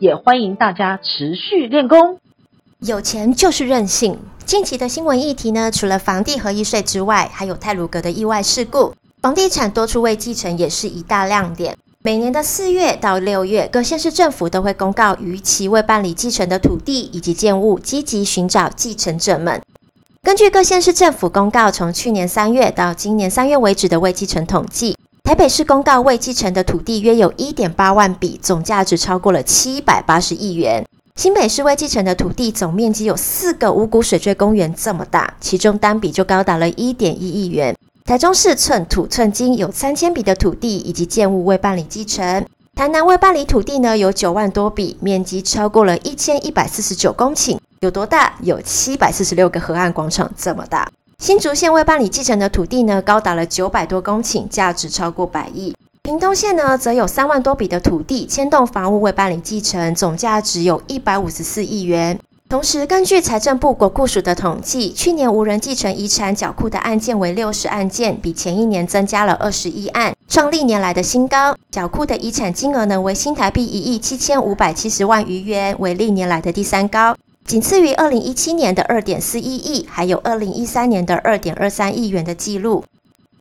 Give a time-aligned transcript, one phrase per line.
[0.00, 2.18] 也欢迎大家持续练功。
[2.78, 4.18] 有钱就是任性。
[4.46, 11.76] 近期的新闻议题呢，除了房地合一税之外，还有泰鲁阁的意外事故，房地产多出未继承也是一大亮点。
[12.02, 19.60] 每年的四月到六月，各县市政府都会公告逾期未办理继承的土地以及建物，积极寻找继承者们。
[20.22, 24.96] 根据各县市政府公告，从去年三月到今年三月为止的未继承统计，
[25.30, 30.84] 台北市公告未继承的土地约有一点八万笔，总价值超过了七百八十亿元。
[31.14, 37.76] 新北市未继承的土地总面积有四个五股水圳公园这么大，其中单笔就高达了一点一亿元。
[38.04, 48.34] 台中市寸土寸金有三千笔的土地以及建物未办理继承，台南未办理土地呢有九万多笔，面积超过了一千一百四十九公顷，有多大？
[48.42, 50.90] 有七百四十六个河岸广场这么大。
[51.20, 55.76] 新竹县未办理继承的土地呢高达了九百多公顷，价值超过百亿。
[56.02, 62.18] 屏东县呢则有三万多笔的土地，牵动房屋未办理继承，总价值有一百五十四亿元。
[62.48, 71.54] 同时，根据财政部国库署的统计，去年无人继承遗产缴库的案件为六十案件，比前一年增加了二十一案，创历年来的新高。
[71.70, 77.14] 缴库的遗产金额呢为新台币一亿七千五百七十万余元，为历年来的第三高，
[77.46, 82.84] 仅次于二零一七年的二点四一亿，还有二零一三年的二点二三亿元的记录。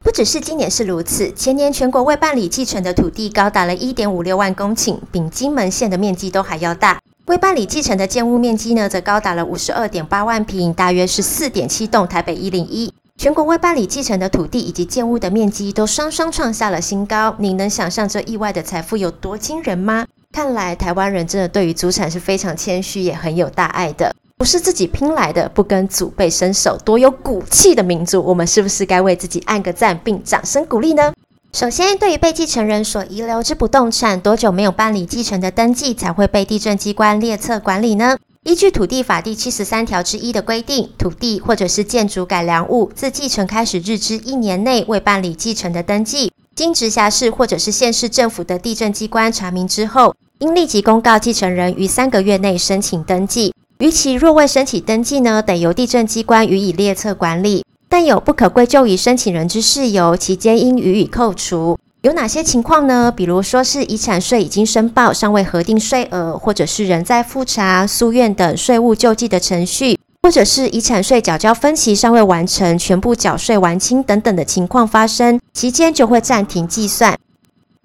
[0.00, 6.98] 不只是今年是如此，前年全国未办理继承的土地高达了一点五六万公顷，比金门县的面积都还要大。
[7.26, 12.94] 未办理继承的建物面积呢，则高达了五十二点八万坪，大约是四点七栋台北一零一。
[13.18, 17.34] 全国未办理继承的土地以及建物的面积都双双创下了新高。
[17.38, 20.06] 你能想象这意外的财富有多惊人吗？
[20.32, 24.14] 看来台湾人真的对于祖产是非常谦虚，也很有大爱的。
[24.36, 28.22] 不是自己拼来的，不跟祖辈伸手，多有骨气的民族。
[28.22, 31.12] 我们是不是该为自己按个赞，并掌声鼓励呢？
[31.52, 38.16] 首先，对于被继承人所遗留之不动产，多久没有办理继承的登记才会被地政机关列册管理呢？
[38.44, 53.54] 依据土地法第七十三条之一的规定，土地或者是建筑改良物自继承开始日之一年内未办理继承的登记，经直辖市或者是县市政府的地震机关查明之后，应立即公告继承人于三个月内申请登记。
[53.78, 57.64] 逾期若未申请登记呢，得由地震机关予以列册管理。
[57.88, 61.78] 但有不可归咎于申请人之事由，期间应予以扣除。
[62.02, 63.12] 有哪些情况呢？
[63.16, 77.16] 比如说是遗产税已经申报尚未核定税额，或者是仍在复查、诉愿等税务救济的程序，或者是遗产税缴交分期尚未完成、全部缴税完清等等的情况发生，期间就会暂停计算。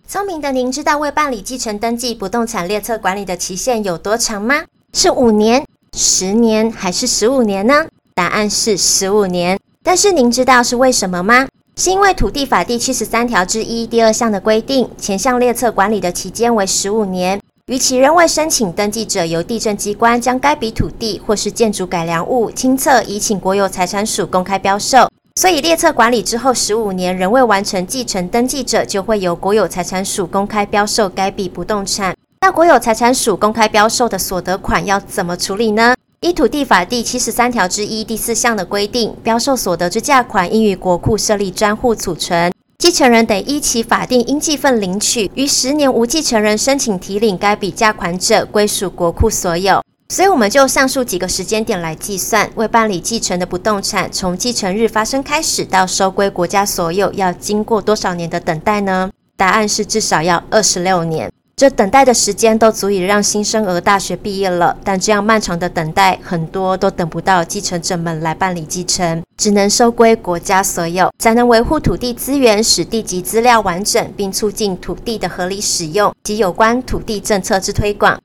[0.08, 4.64] 聪明的您知道未办理继承登记不动产列册管理的期限有多长吗？
[4.94, 5.66] 是五年、
[5.98, 7.86] 十年还是十五年呢？
[8.14, 9.58] 答案是十五年。
[9.82, 11.48] 但是您知道是为什么吗？
[11.78, 25.10] 是因为土地法第七十三条之一第二项的规定，前项列册管理的期间为十五年，逾期仍未申请登记者，由地政机关将该笔土地或是建筑改良物清册，移请国有财产署公开标售。
[25.40, 32.14] 所以列册管理之后十五年仍未完成继承登记者，就会由国有财产署公开标售该笔不动产。
[32.42, 35.96] 那国有财产署公开标售的所得款要怎么处理呢？
[36.20, 42.52] 依土地法第七十三条之一第四项的规定，标售所得之价款应于国库设立专户储存，
[42.84, 45.32] 继承人得依其法定应继份领取。
[45.36, 49.82] 于十年无继承人申请提领该笔价款者，归属国库所有。
[50.10, 59.10] 所以我们就上述几个时间点来计算，未办理继承的不动产，从继承日发生开始到收归国家所有，要经过多少年的等待呢？
[59.38, 61.32] 答案是至少要二十六年。
[61.56, 78.20] 这等待的时间都足以让新生儿大学毕业了，但这样漫长的等待，很多都等不到继承者们来办理继承，只能收归国家所有，才能维护土地资源，使地籍资料完整，并促进土地的合理使用及有关土地政策之推广。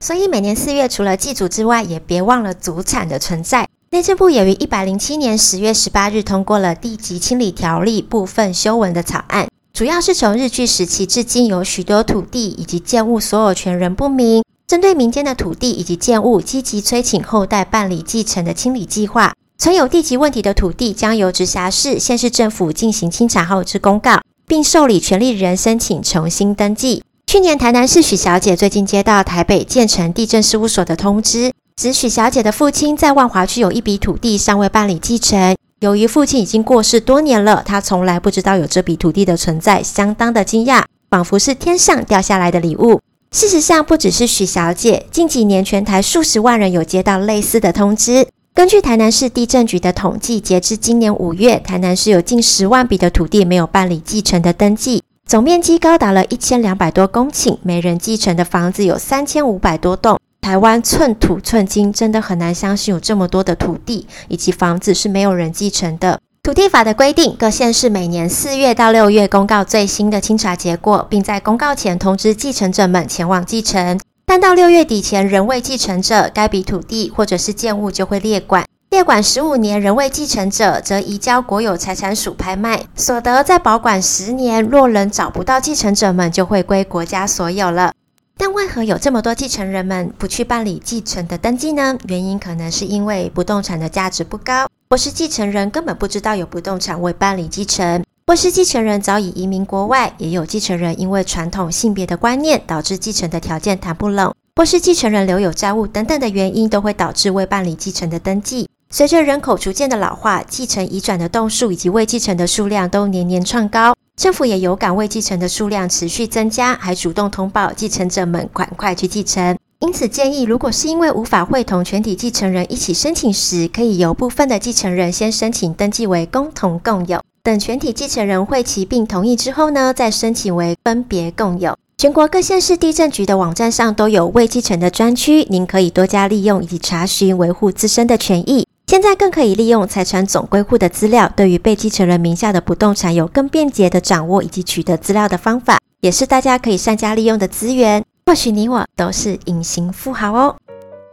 [0.00, 3.68] 所以每年四月，除了祭祖之外，也别忘了祖产的存在。
[3.90, 9.48] 内政部也于一百零七年十月十八日通过了地籍清理条例部分修文的草案。
[9.78, 19.32] 主要是从日据时期至今，有许多土地以及建物所有权人不明，针对民间的土地以及建物，积极催请后代办理继承的清理计划。
[19.56, 27.04] 存有地籍问题的土地，将由直辖市、县市政府进行清查后之公告，并受理权利人申请重新登记。
[27.28, 35.54] 去年台南市许小姐最近接到台北建成地政事务所的通知，指许小姐的父亲在万华区有一笔土地尚未办理继承。
[35.80, 43.00] 由于父亲已经过世多年了，他从来不知道有这笔土地的存在，相当的惊讶，仿佛是天上掉下来的礼物。
[43.30, 48.26] 事实上，不只是许小姐，近几年全台数十万人有接到类似的通知。
[48.52, 55.04] 根据台南市地震局的统计，截至今年五月，台南市有近十万笔的土地没有办理继承的登记。
[55.26, 60.18] 总面积高达了一千两百多公顷，没人继承的房子有三千五百多栋。
[60.40, 66.18] 台湾寸土寸金，真的很难相信有这么多的土地以及房子是没有人继承的。
[66.42, 74.00] 土地法的规定，各县市每年四月到六月公告最新的清查结果，并在公告前通知继承者们前往继承。
[74.24, 78.64] 但到六月底前仍未继承者，该笔土地或者是建物就会列管。
[78.88, 84.64] 列管十五年仍未继承者，则移交国有财产署拍卖，所得再保管十年。
[84.64, 87.92] 若仍找不到继承者们，就会归国家所有了。
[88.40, 91.98] 但为何有这么多继承人们不去办理继承的登记呢？
[92.06, 108.68] 原因可能是因为不动产的价值不高，或是继承人根本不知道有不动产未办理继承，或是继承人早已移民国外，也有继承人因为传统性别的观念导致继承的条件谈不拢，或是继承人留有债务等等的原因，都会导致未办理继承的登记。
[108.88, 119.56] 随着人口逐渐的老化，继承移转的栋数以及未继承的数量都年年创高，政府也有感未继承的数量持续增加，还主动通报继承者们赶快去继承。
[119.78, 131.76] 因此建议，如果是因为无法会同全体继承人一起申请时，可以由部分的继承人先申请登记为共同共有，等全体继承人会齐并同意之后呢，再申请为分别共有。
[131.96, 138.66] 全国各县市地政局的网站上都有未继承的专区，您可以多加利用以及查询，维护自身的权益。
[138.88, 148.02] 现在更可以利用财产总归户的资料，对于被继承人名下的不动产有更便捷的掌握以及取得资料的方法，也是大家可以善加利用的资源。
[148.24, 150.56] 或许你我都是隐形富豪哦。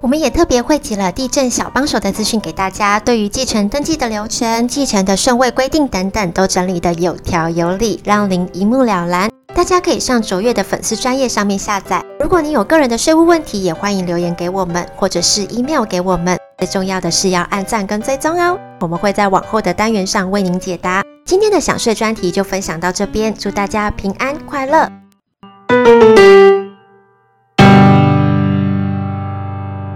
[0.01, 9.29] 我们也特别汇集了地震小帮手的资讯给大家，对于继承登记的流程、继承的顺位规定等等，都整理得有条有理，让您一目了然。
[9.53, 12.01] 大家可以上卓越的粉丝专业上面下载。
[12.21, 16.37] 如果你有个人的税务问题，也欢迎留言给我们，或者是 email 给我们。
[16.57, 21.03] 最重要的是要按赞跟追踪哦，我们会在往后的单元上为您解答。
[21.25, 24.89] 今天的想睡专题就分享到这边，祝大家平安快乐。